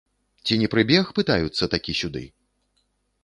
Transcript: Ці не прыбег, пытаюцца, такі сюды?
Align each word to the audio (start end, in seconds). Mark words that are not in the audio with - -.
Ці 0.45 0.53
не 0.61 0.69
прыбег, 0.73 1.11
пытаюцца, 1.19 1.63
такі 1.73 1.91
сюды? 2.01 2.23